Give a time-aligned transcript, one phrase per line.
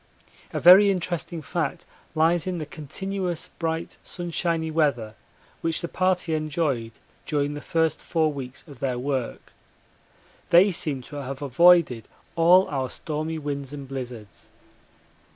[0.51, 5.13] A very interesting fact lies in the continuous bright sunshiny weather
[5.61, 6.93] which the party enjoyed
[7.27, 9.53] during the first four weeks of their work.
[10.49, 14.49] They seem to have avoided all our stormy winds and blizzards.